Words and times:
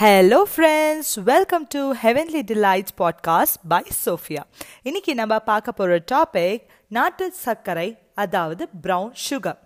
Hello 0.00 0.38
friends 0.54 1.10
welcome 1.24 1.66
to 1.74 1.82
heavenly 2.02 2.40
delights 2.48 2.94
podcast 2.98 3.58
by 3.68 3.82
Sophia 4.04 4.42
இன்னைக்கு 4.82 5.14
நம்ம 5.14 5.38
பார்க்க 5.38 5.72
போகிற 5.72 5.96
டாபிக் 6.12 6.64
நாட்டு 6.88 7.32
சர்க்கரை 7.44 7.86
அதாவது 8.14 8.68
ப்ரௌன் 8.82 9.12
சுகர் 9.28 9.58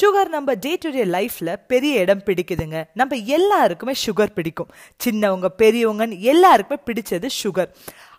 சுகர் 0.00 0.28
நம்ம 0.28 0.54
டே 0.54 0.76
டு 0.80 0.90
டே 0.90 1.04
லைஃப்பில் 1.04 1.52
பெரிய 1.66 2.00
இடம் 2.00 2.22
பிடிக்குதுங்க. 2.26 2.84
நம்ம 2.94 3.16
எல்லாருக்குமே 3.36 3.94
சுகர் 4.06 4.34
பிடிக்கும். 4.34 4.68
சின்னவங்க 5.04 5.50
பெரியவங்கன்னு 5.58 6.18
எல்லாருக்குமே 6.32 6.78
பிடிச்சது 6.86 7.30
சுகர் 7.42 7.70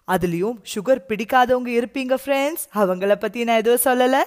அதுலேயும் 0.08 0.58
சுகர் 0.74 1.02
பிடிக்காதவங்க 1.10 1.72
இருப்பீங்க 1.80 2.18
ஃப்ரெண்ட்ஸ் 2.26 2.66
அவங்கள 2.74 3.16
பற்றி 3.16 3.44
நான் 3.44 3.58
எதுவும் 3.58 3.86
சொல்லலை. 3.86 4.24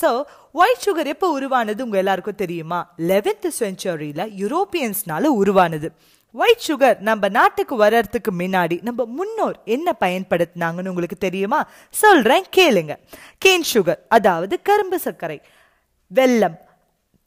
ஸோ 0.00 0.22
ஒயிட் 0.52 0.84
சுகர் 0.86 1.06
எப்போ 1.06 1.30
உருவானது 1.30 1.84
உங்கள் 1.84 1.98
எல்லாருக்கும் 1.98 2.40
தெரியுமா? 2.44 2.94
லெவன்த் 2.98 3.50
செஞ்சுரியில் 3.60 4.24
யூரோப்பியன்ஸ்னால 4.42 5.24
உருவானது. 5.42 5.90
ஒயிட் 6.34 6.64
சுகர் 6.68 6.98
நம்ம 6.98 7.28
நாட்டுக்கு 7.28 7.76
வர்றதுக்கு 7.76 8.32
முன்னாடி 8.32 8.82
நம்ம 8.82 9.04
முன்னோர் 9.04 9.56
என்ன 9.64 9.94
பயன்படுத்தினாங்கன்னு 10.00 10.88
உங்களுக்கு 10.88 11.16
தெரியுமா? 11.16 11.68
சொல்றேன் 11.90 12.44
கேளுங்க. 12.56 12.94
கேன் 13.44 13.66
சுகர் 13.74 14.00
அதாவது 14.08 14.62
கரும்பு 14.62 14.98
சர்க்கரை 14.98 15.40
வெல்லம் 16.10 16.56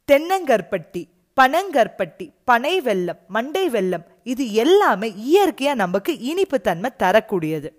தென்னங்கற்பட்டி 0.07 1.01
பனங்கற்பட்டி 1.37 2.33
பனை 2.43 2.81
வெல்லம் 2.81 3.19
மண்டை 3.27 3.69
வெல்லம் 3.69 4.05
இது 4.23 4.53
எல்லாமே 4.53 5.09
இயற்கையா 5.31 5.73
நமக்கு 5.75 6.19
இனிப்பு 6.19 6.61
தன்மை 6.61 6.91
தரக்கூடியது. 6.97 7.69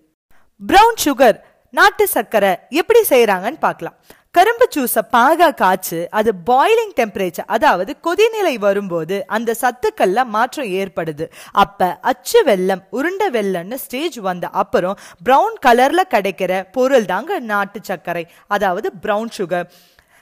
ப்ரௌன் 0.67 1.01
சுகர் 1.05 1.39
நாட்டு 1.71 2.09
சர்க்கரை 2.09 2.57
எப்படி 2.69 3.01
செய்யறாங்கன்னு 3.09 3.59
பார்க்கலாம். 3.59 3.97
கரும்பு 4.35 4.67
ஜூஸை 4.75 5.01
பாகா 5.15 5.47
காய்ச்சு 5.59 5.99
அது 6.19 6.31
பாய்லிங் 6.47 6.95
டெம்பரேச்சர் 6.99 7.49
அதாவது 7.55 7.93
கொதிநிலை 8.07 8.53
வரும்போது 8.59 9.17
அந்த 9.27 9.57
சத்துக்கள்ல 9.63 10.25
மாற்றம் 10.37 10.71
ஏற்படுது. 10.81 11.25
அப்ப 11.63 11.89
அச்சு 12.11 12.41
வெள்ளம் 12.43 12.83
உருண்ட 12.93 13.29
வெல்லம்னு 13.37 13.79
ஸ்டேஜ் 13.85 14.19
வந்த 14.29 14.49
அப்புறம் 14.63 14.97
ப்ரௌன் 15.27 15.57
கலர்ல 15.67 16.05
கிடைக்கிற 16.15 16.53
பொருள் 16.77 17.09
தாங்க 17.13 17.41
நாட்டு 17.53 17.81
சர்க்கரை 17.91 18.25
அதாவது 18.49 18.91
ப்ரௌன் 19.05 19.33
சுகர் 19.39 19.69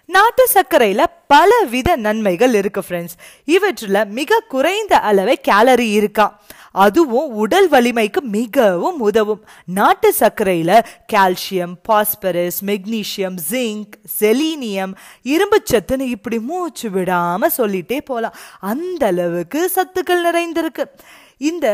நாட்டு 0.09 0.45
சர்க்கரையில 0.55 1.03
பல 1.27 1.51
வித 1.73 1.91
நன்மைகள் 2.07 2.55
இருக்கு 2.61 2.83
ஃப்ரெண்ட்ஸ் 2.87 3.17
இவற்றுல 3.49 3.99
மிக 4.19 4.41
குறைந்த 4.49 4.95
அளவை 5.11 5.37
கேலரி 5.49 5.89
இருக்கா. 5.93 6.27
அதுவும் 6.75 7.31
உடல் 7.43 7.69
வலிமைக்கு 7.69 8.21
மிகவும் 8.21 8.99
உதவும். 9.01 9.43
நாட்டு 9.79 10.15
சர்க்கரையில் 10.15 10.77
calcium 11.13 11.75
phosphorus 11.89 12.59
magnesium 12.65 13.39
zinc 13.51 13.95
selenium 14.21 14.93
இரும்புச்சத்துன்னு 15.33 16.09
இப்படி 16.17 16.39
மூச்சு 16.39 16.91
விடாமல் 16.91 17.57
சொல்லிட்டே 17.57 18.01
போகலாம் 18.11 18.39
அந்த 18.61 19.07
அளவுக்கு 19.07 19.63
சத்துக்கள் 19.77 20.27
நிறைந்திருக்கு. 20.29 20.87
இந்த 21.51 21.67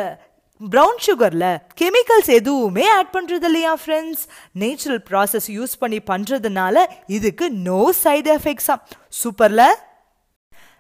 ப்ரௌன் 0.61 1.01
சுகரில் 1.07 1.51
கெமிக்கல்ஸ் 1.81 2.31
எதுவுமே 2.39 2.85
ஆட் 2.89 3.11
பண்ணுறது 3.17 3.47
இல்லையா 3.49 3.73
ஃப்ரெண்ட்ஸ் 3.83 4.23
நேச்சுரல் 4.53 5.03
ப்ராசஸ் 5.11 5.49
யூஸ் 5.57 5.75
பண்ணி 5.79 5.99
பண்ணுறதுனால 6.11 6.85
இதுக்கு 7.17 7.51
நோ 7.67 7.81
சைடு 8.05 8.31
எஃபெக்ட்ஸாம் 8.37 8.83
சூப்பரில் 9.23 9.69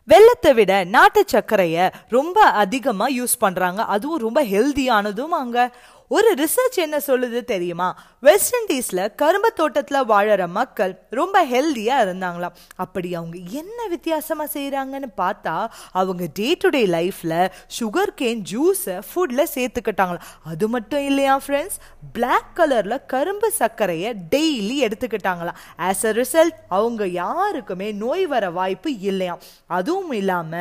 வெள்ளத்தை 0.09 0.55
விட 0.55 0.85
நாட்டு 0.85 1.25
சர்க்கரையை 1.27 1.85
ரொம்ப 2.09 2.43
அதிகமாக 2.55 3.11
யூஸ் 3.11 3.35
பண்ணுறாங்க 3.41 3.81
அதுவும் 3.87 4.19
ரொம்ப 4.19 4.45
ஹெல்தியானதும் 4.45 5.35
அங்கே. 5.37 5.65
ஒரு 6.09 6.35
ரிசர்ச் 6.35 6.77
என்ன 6.77 6.97
சொல்லுது 6.97 7.45
தெரியுமா? 7.45 7.99
வெஸ்ட் 8.21 8.55
இண்டீஸ்ல 8.57 9.15
கரும்பு 9.15 9.53
தோட்டத்துல 9.57 10.01
வாழற 10.09 10.49
மக்கள் 10.49 10.99
ரொம்ப 11.11 11.47
ஹெல்தியா 11.47 11.97
இருந்தாங்களாம். 12.05 12.55
அப்படி 12.77 13.15
அவங்க 13.15 13.39
என்ன 13.51 13.87
வித்தியாசமா 13.87 14.45
செய்யறாங்கன்னு 14.45 15.09
பார்த்தா 15.17 15.67
அவங்க 15.93 16.25
டே 16.35 16.57
டு 16.59 16.69
டே 16.69 16.87
லைஃப்ல 16.87 17.51
சுகர் 17.81 18.13
கேன் 18.21 18.43
ஜூஸை 18.51 19.03
ஃபுட்ல 19.15 19.45
சேர்த்துக்கிட்டாங்களாம். 19.55 20.21
அது 20.45 20.69
மட்டும் 20.69 21.05
இல்லையா 21.05 21.41
ஃப்ரெண்ட்ஸ் 21.47 21.79
பிளாக் 22.13 22.53
கலர்ல 22.57 23.07
கரும்பு 23.07 23.51
சர்க்கரையை 23.51 24.15
டெய்லி 24.37 24.91
எடுத்துக்கிட்டாங்களாம். 24.91 25.59
ஆஸ் 25.79 26.05
அ 26.05 26.13
ரிசல்ட் 26.13 26.57
அவங்க 26.69 27.07
யாருக்குமே 27.07 27.93
நோய் 27.93 28.27
வர 28.27 28.51
வாய்ப்பு 28.51 28.99
இல்லையாம். 28.99 29.41
அதுவும் 29.67 30.13
இல்லாம 30.13 30.57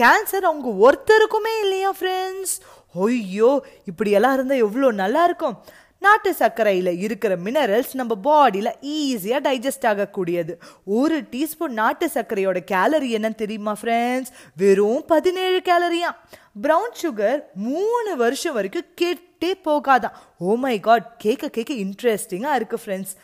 கேன்சர் 0.00 0.46
அவங்க 0.50 0.90
ஒருத்தருக்குமே 0.90 1.60
இல்லையா 1.60 1.92
ஃப்ரெண்ட்ஸ் 2.00 2.54
ஐயோ 2.94 3.64
இப்படியெல்லாம் 3.84 4.34
இருந்தால் 4.34 4.64
எவ்வளோ 4.66 4.90
நல்லா 4.90 5.24
இருக்கும் 5.24 5.56
நாட்டு 5.98 6.34
சர்க்கரையில் 6.34 6.98
இருக்கிற 6.98 7.36
மினரல்ஸ் 7.36 7.92
நம்ம 7.94 8.12
பாடியில் 8.24 8.70
ஈஸியாக 8.92 9.40
டைஜஸ்ட் 9.46 9.86
ஆகக்கூடியது. 9.90 10.52
ஒரு 10.84 11.16
டீஸ்பூன் 11.32 11.76
நாட்டு 11.80 12.06
சர்க்கரையோட 12.14 12.60
கேலரி 12.72 13.10
என்னன்னு 13.16 13.34
தெரியுமா 13.34 13.74
ஃப்ரெண்ட்ஸ் 13.82 14.32
வெறும் 14.56 15.04
பதினேழு 15.06 15.60
கேலரியா 15.68 16.10
ப்ரௌன் 16.64 16.96
சுகர் 17.02 17.40
மூணு 17.68 18.16
வருஷம் 18.16 18.54
வரைக்கும் 18.54 18.88
கெட்டே 19.00 19.52
போகாதான். 19.68 20.16
ஓ 20.38 20.54
மை 20.54 20.80
காட் 20.80 21.06
கேட்க 21.18 21.48
கேட்க 21.48 21.72
இன்ட்ரெஸ்டிங்காக 21.74 22.58
இருக்குது 22.58 22.82
ஃப்ரெண்ட்ஸ் 22.84 23.14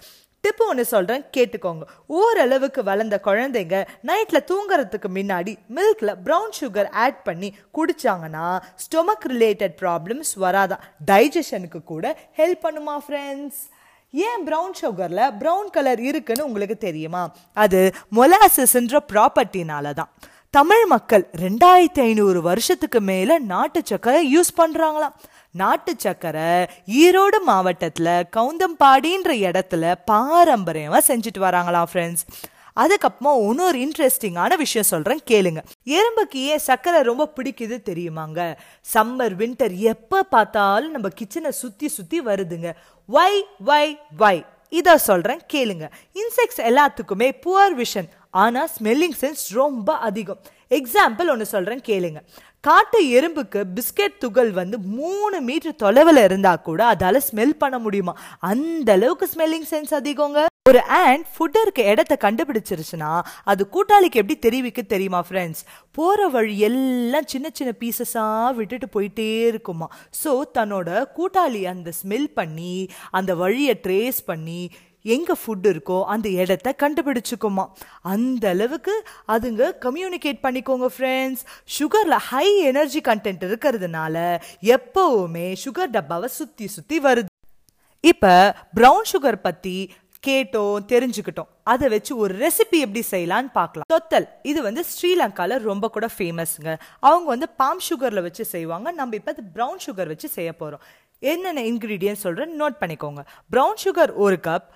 டிப்பு 0.44 0.64
ஒன்று 0.66 0.84
சொல்கிறேன் 0.84 1.24
கேட்டுக்கோங்க. 1.36 1.84
ஓரளவுக்கு 2.06 2.82
வளர்ந்த 2.82 3.20
குழந்தைங்க 3.24 3.78
நைட்டில் 4.06 4.46
தூங்குறதுக்கு 4.50 5.08
முன்னாடி 5.16 5.52
மில்கில் 5.76 6.14
ப்ரௌன் 6.26 6.54
சுகர் 6.60 6.90
ஆட் 7.04 7.22
பண்ணி 7.22 7.48
குடித்தாங்கன்னா 7.78 8.46
ஸ்டொமக் 8.84 9.26
ரிலேட்டட் 9.32 9.74
ப்ராப்ளம்ஸ் 9.82 10.32
வராதான் 10.44 10.84
டைஜஷனுக்கு 11.10 11.82
கூட 11.84 12.16
ஹெல்ப் 12.38 12.64
பண்ணுமா 12.66 12.96
ஃப்ரெண்ட்ஸ் 13.06 13.60
ஏன் 14.10 14.44
ப்ரௌன் 14.46 14.76
சுகரில் 14.80 15.24
ப்ரௌன் 15.40 15.70
கலர் 15.70 16.00
இருக்குன்னு 16.00 16.44
உங்களுக்கு 16.44 16.78
தெரியுமா? 16.78 17.22
அது 17.52 17.80
மொலாசஸ்ன்ற 18.16 18.98
ப்ராப்பர்ட்டினால 19.12 19.92
தான். 19.92 20.12
தமிழ் 20.50 20.84
மக்கள் 20.86 21.24
ரெண்டாயிரத்தி 21.40 22.00
ஐநூறு 22.00 22.42
வருஷத்துக்கு 22.42 23.00
மேலே 23.00 23.38
நாட்டு 23.38 23.82
சக்கரை 23.90 24.20
யூஸ் 24.34 24.50
பண்ணுறாங்களாம் 24.56 25.16
நாட்டு 25.62 25.92
சக்கரை 26.04 26.50
ஈரோடு 27.02 27.40
மாவட்டத்தில் 27.48 28.14
கவுந்தம்பாடின்ற 28.36 29.32
இடத்துல 29.48 29.94
பாரம்பரியமாக 30.12 31.02
செஞ்சுட்டு 31.10 31.42
வராங்களாம் 31.46 31.90
ஃப்ரெண்ட்ஸ் 31.92 32.24
அதுக்கப்புறமா 32.82 33.30
இன்னொரு 33.46 33.78
இன்ட்ரெஸ்டிங்கான 33.84 34.56
விஷயம் 34.62 34.88
சொல்கிறேன் 34.90 35.22
கேளுங்க. 35.30 35.60
எறும்புக்கு 35.96 36.40
ஏன் 36.50 36.62
சர்க்கரை 36.66 36.98
ரொம்ப 37.08 37.24
பிடிக்குது 37.36 37.76
தெரியுமாங்க? 37.88 38.40
சம்மர் 38.94 39.34
வின்டர் 39.40 39.74
எப்போ 39.92 40.18
பார்த்தாலும் 40.34 40.94
நம்ம 40.96 41.10
கிச்சனை 41.20 41.50
சுற்றி 41.62 41.88
சுற்றி 41.96 42.20
வருதுங்க. 42.28 42.70
வை 43.16 43.32
வை 43.70 43.86
வை 44.22 44.36
இதை 44.78 44.94
சொல்கிறேன் 45.08 45.42
கேளுங்க. 45.54 45.86
இன்செக்ட்ஸ் 46.20 46.62
எல்லாத்துக்குமே 46.70 47.28
புவர் 47.46 47.76
விஷன் 47.82 48.08
ஆனால் 48.42 48.70
ஸ்மெல்லிங் 48.76 49.18
சென்ஸ் 49.22 49.44
ரொம்ப 49.60 49.90
அதிகம். 50.08 50.40
எக்ஸாம்பிள் 50.70 51.30
ஒன்று 51.32 51.46
சொல்கிறேன் 51.54 51.82
கேளுங்க. 51.88 52.20
காட்டு 52.66 52.98
எறும்புக்கு 53.16 53.60
பிஸ்கெட் 53.76 54.20
துகள் 54.24 54.50
வந்து 54.60 54.78
மூணு 54.98 55.40
மீட்டர் 55.48 55.80
தொலைவில் 55.84 56.22
இருந்தால் 56.24 56.64
கூட 56.68 56.80
அதால் 56.94 57.26
ஸ்மெல் 57.28 57.58
பண்ண 57.62 57.78
முடியுமா? 57.78 58.14
அந்த 58.50 58.88
அளவுக்கு 58.98 59.28
ஸ்மெல்லிங் 59.34 59.68
சென்ஸ் 59.72 59.94
அதிகங்க. 60.00 60.42
ஒரு 60.70 60.80
ஆண்ட் 60.96 61.26
ஃபுட்டு 61.34 61.60
இருக்க 61.64 61.82
இடத்த 61.92 62.14
கண்டுபிடிச்சிருச்சுன்னா 62.24 63.10
அது 63.50 63.62
கூட்டாளிக்கு 63.74 64.20
எப்படி 64.20 64.36
தெரிவிக்க 64.38 64.80
தெரியுமா 64.82 65.20
ஃப்ரெண்ட்ஸ் 65.28 65.62
போகிற 65.98 66.26
வழி 66.34 66.58
எல்லாம் 66.68 67.28
சின்ன 67.32 67.48
சின்ன 67.58 67.72
பீசஸாக 67.82 68.50
விட்டுட்டு 68.58 68.88
போயிட்டே 68.96 69.28
இருக்குமா. 69.46 69.88
ஸோ 70.24 70.32
தன்னோட 70.58 70.88
கூட்டாளி 71.18 71.62
அந்த 71.72 71.92
ஸ்மெல் 72.00 72.28
பண்ணி 72.40 72.74
அந்த 73.10 73.34
வழியை 73.34 73.76
ட்ரேஸ் 73.86 74.20
பண்ணி 74.26 74.60
எங்கே 75.16 75.34
ஃபுட் 75.40 75.68
இருக்கோ 75.72 75.98
அந்த 76.14 76.28
இடத்த 76.42 76.74
கண்டுபிடிச்சுக்குமா. 76.82 77.64
அந்த 78.14 78.44
அளவுக்கு 78.54 78.94
அதுங்க 79.34 79.70
கம்யூனிகேட் 79.86 80.42
பண்ணிக்கோங்க 80.46 80.88
ஃப்ரெண்ட்ஸ் 80.96 81.44
சுகரில் 81.76 82.18
ஹை 82.30 82.46
எனர்ஜி 82.72 83.02
கண்டென்ட் 83.10 83.46
இருக்கிறதுனால 83.48 84.16
எப்போவுமே 84.76 85.46
சுகர் 85.64 85.94
டப்பாவை 85.96 86.30
சுற்றி 86.40 86.68
சுற்றி 86.76 86.98
வருது. 87.06 87.32
இப்போ 88.04 88.34
ப்ரௌன் 88.78 89.08
சுகர் 89.12 89.44
பற்றி 89.48 89.76
கேட்டோம் 90.26 90.86
தெரிஞ்சுக்கிட்டோம். 90.92 91.48
அதை 91.72 91.86
வச்சு 91.92 92.12
ஒரு 92.22 92.32
ரெசிபி 92.44 92.78
எப்படி 92.84 93.02
செய்யலான்னு 93.10 93.50
பார்க்கலாம். 93.58 93.88
தொத்தல் 93.92 94.26
இது 94.50 94.60
வந்து 94.66 94.82
ஸ்ரீலங்காவில் 94.92 95.64
ரொம்ப 95.70 95.88
கூட 95.96 96.06
ஃபேமஸ்ங்க 96.14 96.70
அவங்க 97.08 97.26
வந்து 97.34 97.48
பாம் 97.60 97.84
சுகரில் 97.88 98.24
வச்சு 98.26 98.44
செய்வாங்க. 98.54 98.88
நம்ம 99.00 99.16
இப்போ 99.20 99.34
ப்ரௌன் 99.56 99.80
சுகர் 99.86 100.10
வச்சு 100.12 100.30
செய்ய 100.36 100.52
போகிறோம் 100.62 100.84
என்னென்ன 101.32 101.64
இன்க்ரீடியன்ட் 101.70 102.24
சொல்கிறேன் 102.24 102.52
நோட் 102.62 102.80
பண்ணிக்கோங்க. 102.82 103.22
ப்ரௌன் 103.54 103.80
சுகர் 103.84 104.12
ஒரு 104.24 104.38
கப் 104.48 104.68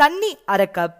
தண்ணி 0.00 0.30
அரை 0.44 0.68
கப் 0.72 0.96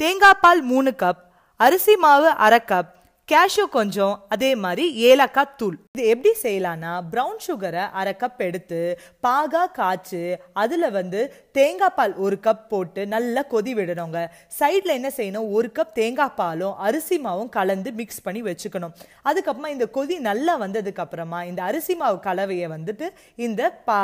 தேங்காய் 0.00 0.40
பால் 0.42 0.62
மூணு 0.62 0.90
கப் 1.02 1.20
அரிசி 1.60 1.94
மாவு 1.96 2.28
அரை 2.38 2.60
கப் 2.68 2.90
கேஷ்யூ 3.28 3.64
கொஞ்சம் 3.74 4.14
அதே 4.34 4.48
மாதிரி 4.62 4.84
ஏலக்காய் 5.10 5.54
தூள். 5.60 5.76
இது 5.94 6.02
எப்படி 6.14 6.30
செய்யலாம்னா 6.42 6.90
ப்ரௌன் 7.12 7.38
சுகரை 7.44 7.84
அரை 8.00 8.12
கப் 8.22 8.40
எடுத்து 8.46 8.80
பாகா 9.26 9.62
காய்ச்சி 9.78 10.20
அதில் 10.62 10.86
வந்து 10.96 11.20
தேங்காய் 11.58 11.94
பால் 11.98 12.14
ஒரு 12.24 12.36
கப் 12.46 12.66
போட்டு 12.72 13.02
நல்லா 13.14 13.42
கொதி 13.52 13.72
விடணுங்க. 13.78 14.18
சைடில் 14.58 14.94
என்ன 14.96 15.10
செய்யணும்? 15.18 15.46
ஒரு 15.56 15.70
கப் 15.78 15.94
தேங்காய் 16.00 16.34
பாலும் 16.40 16.74
அரிசி 16.88 17.18
மாவும் 17.26 17.50
கலந்து 17.56 17.92
மிக்ஸ் 18.00 18.22
பண்ணி 18.26 18.42
வச்சுக்கணும். 18.48 18.92
அதுக்கப்புறமா 19.30 19.70
இந்த 19.76 19.88
கொதி 19.96 20.18
நல்லா 20.28 20.56
வந்ததுக்கப்புறமா 20.64 21.40
இந்த 21.50 21.62
அரிசி 21.68 21.96
மாவு 22.02 22.20
கலவையை 22.28 22.68
வந்துட்டு 22.76 23.08
இந்த 23.46 23.70
பா 23.88 23.98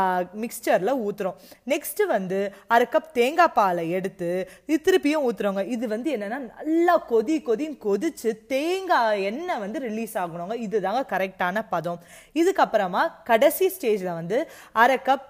மிக்சரில் 0.44 0.94
ஊற்றுறோம் 1.05 1.38
நெக்ஸ்ட்டு 1.75 2.08
வந்து 2.14 2.40
அரை 2.76 2.88
கப் 2.96 3.12
தேங்காய் 3.20 3.55
பாலை 3.61 3.87
எடுத்து 4.00 4.31
திருப்பியும் 4.88 5.28
ஊற்றுறோங்க 5.28 5.64
இது 5.76 5.84
வந்து 5.94 6.11
என்னென்னா 6.17 6.40
நல்லா 6.49 6.96
கொதி 7.12 7.38
கொதின்னு 7.50 7.81
கொதிச்சு 7.88 8.32
தேங்காய் 8.55 9.08
எண்ணெய் 9.29 9.62
வந்து 9.65 9.79
ரிலீஸ் 9.89 10.15
ஆகணுங்க? 10.23 10.57
இதுதாங்க 10.67 11.03
கரெக்டான 11.15 11.67
பதம். 11.75 12.01
இதுக்கப்புறமா 12.43 13.05
கடைசி 13.33 13.69
ஸ்டேஜில் 13.77 14.19
வந்து 14.21 14.39
அரை 14.85 14.99
கப் 15.09 15.29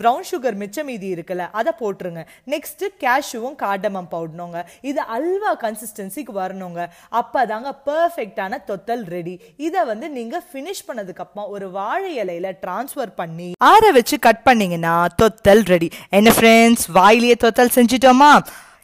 ப்ரௌன் 0.00 0.26
சுகர் 0.30 0.56
மிச்சம் 0.60 0.86
மீதி 0.88 1.08
இருக்குல்ல 1.14 1.44
அதை 1.60 1.70
போட்டுருங்க. 1.78 2.22
நெக்ஸ்ட்டு 2.52 2.90
கேஷ்யூவும் 3.04 3.56
காடமம் 3.62 4.08
பவுடணுங்க 4.12 4.58
இது 4.90 5.00
அல்வா 5.16 5.52
கன்சிஸ்டன்சிக்கு 5.64 6.32
வரணுங்க. 6.36 6.80
அப்போ 7.20 7.40
தாங்க 7.52 7.72
பர்ஃபெக்டான 7.88 8.60
தொத்தல் 8.70 9.04
ரெடி 9.14 9.34
இதை 9.66 9.82
வந்து 9.90 10.08
நீங்கள் 10.18 10.46
ஃபினிஷ் 10.52 10.84
பண்ணதுக்கப்புறம் 10.88 11.50
ஒரு 11.56 11.68
வாழை 11.78 12.12
இலையில 12.22 12.54
டிரான்ஸ்ஃபர் 12.64 13.12
பண்ணி 13.20 13.50
ஆற 13.72 13.92
வச்சு 13.98 14.18
கட் 14.28 14.46
பண்ணீங்கன்னா 14.48 14.96
தொத்தல் 15.22 15.66
ரெடி 15.74 15.90
என்ன 16.18 16.36
ஃப்ரெண்ட்ஸ் 16.38 16.86
வாயிலேயே 16.98 17.38
தொத்தல் 17.46 17.76
செஞ்சிட்டோமா? 17.78 18.32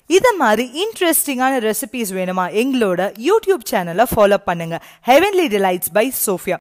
இதை 0.06 0.32
மாதிரி 0.36 0.84
இன்ட்ரெஸ்டிங்கான 0.84 1.56
ரெசிபிஸ் 1.68 2.12
வேணுமா? 2.12 2.44
எங்களோட 2.62 3.14
யூடியூப் 3.18 3.64
சேனலை 3.70 4.04
ஃபாலோ 4.16 4.36
பண்ணுங்க. 4.44 4.80
ஹெவன்லி 5.06 5.48
டிலைட்ஸ் 5.48 5.92
பை 5.92 6.12
சோஃபியா 6.26 6.56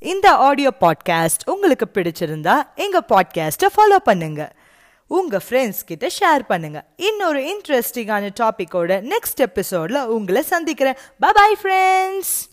இந்த 0.00 0.34
ஆடியோ 0.34 0.72
பாட்காஸ்ட் 0.80 1.50
உங்களுக்கு 1.50 1.86
பிடிச்சிருந்தா 1.94 2.62
எங்க 2.74 3.04
பாட்காஸ்ட்டை 3.08 3.68
ஃபாலோ 3.76 3.96
பண்ணுங்க. 3.96 4.52
உங்க 5.06 5.40
ஃப்ரெண்ட்ஸ் 5.48 5.84
கிட்ட 5.86 6.06
ஷேர் 6.06 6.42
பண்ணுங்க. 6.48 6.84
இன்னொரு 6.96 7.40
இன்ட்ரெஸ்டிங்கான 7.40 8.28
டாபிக்கோட 8.40 9.12
நெக்ஸ்ட் 9.12 9.46
எபிசோட்ல 9.46 10.04
உங்களை 10.04 10.42
சந்திக்கிறேன். 10.42 10.96
Bye 11.18 11.56
friends 11.62 12.52